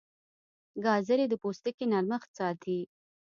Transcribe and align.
ګازرې 0.85 1.25
د 1.29 1.33
پوستکي 1.41 1.85
نرمښت 1.91 2.29
ساتي. 2.37 2.79